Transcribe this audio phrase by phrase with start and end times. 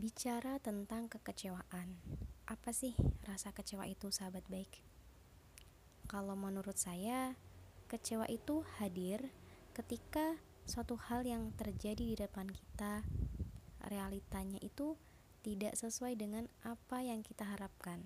[0.00, 2.00] Bicara tentang kekecewaan,
[2.48, 2.96] apa sih
[3.28, 4.80] rasa kecewa itu, sahabat baik?
[6.08, 7.36] Kalau menurut saya,
[7.84, 9.28] kecewa itu hadir
[9.76, 13.04] ketika suatu hal yang terjadi di depan kita,
[13.92, 14.96] realitanya itu
[15.44, 18.00] tidak sesuai dengan apa yang kita harapkan.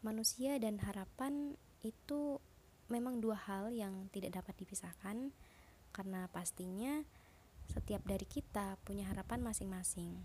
[0.00, 2.40] Manusia dan harapan itu
[2.88, 5.28] memang dua hal yang tidak dapat dipisahkan,
[5.92, 7.04] karena pastinya
[7.72, 10.20] setiap dari kita punya harapan masing-masing.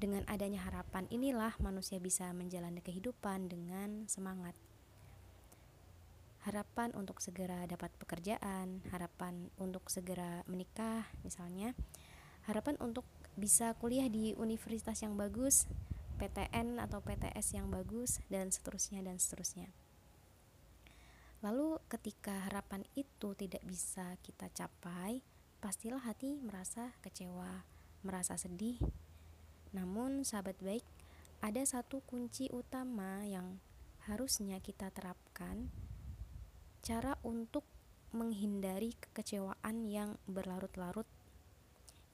[0.00, 4.56] Dengan adanya harapan inilah manusia bisa menjalani kehidupan dengan semangat.
[6.42, 11.76] Harapan untuk segera dapat pekerjaan, harapan untuk segera menikah, misalnya,
[12.50, 13.06] harapan untuk
[13.38, 15.70] bisa kuliah di universitas yang bagus,
[16.18, 19.70] PTN atau PTS yang bagus, dan seterusnya, dan seterusnya.
[21.46, 25.22] Lalu, ketika harapan itu tidak bisa kita capai,
[25.62, 27.62] pastilah hati merasa kecewa,
[28.02, 28.82] merasa sedih.
[29.70, 30.82] Namun, sahabat baik,
[31.38, 33.62] ada satu kunci utama yang
[34.10, 35.70] harusnya kita terapkan,
[36.82, 37.62] cara untuk
[38.10, 41.06] menghindari kekecewaan yang berlarut-larut,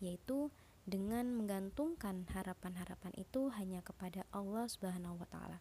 [0.04, 0.52] yaitu
[0.84, 5.58] dengan menggantungkan harapan-harapan itu hanya kepada Allah Subhanahu wa Ta'ala.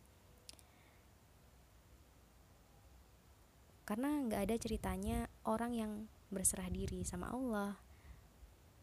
[3.88, 5.94] Karena nggak ada ceritanya orang yang
[6.28, 7.80] berserah diri sama Allah,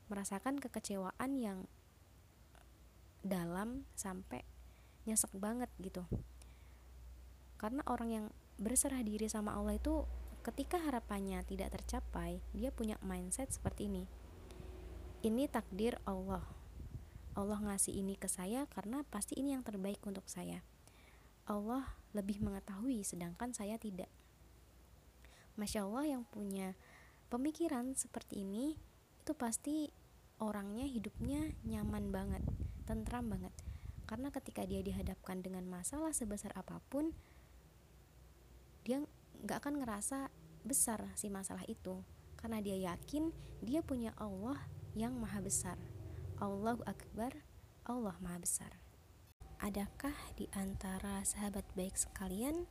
[0.09, 1.69] merasakan kekecewaan yang
[3.25, 4.45] dalam sampai
[5.09, 6.05] nyesek banget gitu.
[7.57, 8.27] Karena orang yang
[8.61, 10.05] berserah diri sama Allah itu
[10.45, 14.05] ketika harapannya tidak tercapai, dia punya mindset seperti ini.
[15.25, 16.45] Ini takdir Allah.
[17.35, 20.61] Allah ngasih ini ke saya karena pasti ini yang terbaik untuk saya.
[21.49, 24.09] Allah lebih mengetahui sedangkan saya tidak.
[25.57, 26.77] Masya Allah yang punya
[27.35, 28.79] pemikiran seperti ini
[29.19, 29.91] itu pasti
[30.39, 32.47] orangnya hidupnya nyaman banget
[32.87, 33.51] tentram banget.
[34.07, 37.11] Karena ketika dia dihadapkan dengan masalah sebesar apa pun
[38.87, 39.03] dia
[39.43, 40.31] nggak akan ngerasa
[40.63, 42.07] besar si masalah itu.
[42.39, 43.35] Karena dia yakin
[43.67, 44.63] dia punya Allah
[44.95, 45.81] yang maha besar.
[46.39, 47.35] Allahu Akbar
[47.83, 48.71] Allah maha besar.
[49.59, 52.69] Adakah di antara sahabat baik sekalian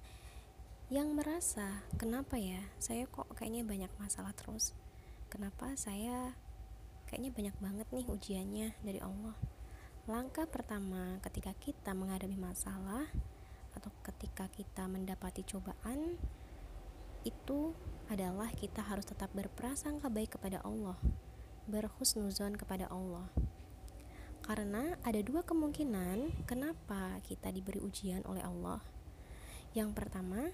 [0.92, 2.60] yang merasa kenapa ya?
[2.80, 4.76] Saya kok kayaknya banyak masalah terus.
[5.32, 6.36] Kenapa saya
[7.08, 9.36] kayaknya banyak banget nih ujiannya dari Allah?
[10.04, 13.08] Langkah pertama ketika kita menghadapi masalah
[13.80, 16.20] atau ketika kita mendapati cobaan
[17.24, 17.72] itu
[18.12, 21.00] adalah kita harus tetap berprasangka baik kepada Allah
[21.68, 23.32] berhusnuzon kepada Allah.
[24.44, 28.84] Karena ada dua kemungkinan kenapa kita diberi ujian oleh Allah
[29.74, 30.54] yang pertama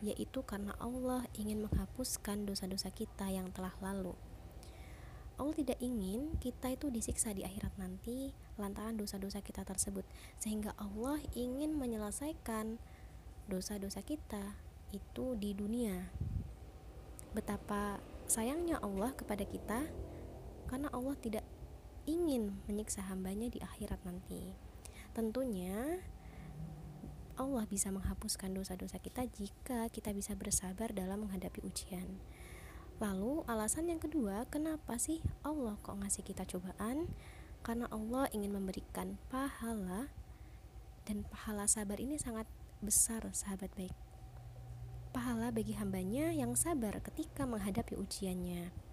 [0.00, 4.16] yaitu karena Allah ingin menghapuskan dosa-dosa kita yang telah lalu.
[5.40, 10.04] Allah tidak ingin kita itu disiksa di akhirat nanti lantaran dosa-dosa kita tersebut,
[10.36, 12.76] sehingga Allah ingin menyelesaikan
[13.48, 14.56] dosa-dosa kita
[14.92, 16.12] itu di dunia.
[17.32, 19.88] Betapa sayangnya Allah kepada kita,
[20.68, 21.44] karena Allah tidak
[22.04, 24.52] ingin menyiksa hambanya di akhirat nanti.
[25.16, 26.04] Tentunya
[27.40, 32.20] Allah bisa menghapuskan dosa-dosa kita jika kita bisa bersabar dalam menghadapi ujian.
[33.00, 37.08] Lalu, alasan yang kedua, kenapa sih Allah kok ngasih kita cobaan?
[37.64, 40.12] Karena Allah ingin memberikan pahala
[41.08, 42.44] dan pahala sabar ini sangat
[42.84, 43.96] besar, sahabat baik.
[45.16, 48.89] Pahala bagi hambanya yang sabar ketika menghadapi ujiannya.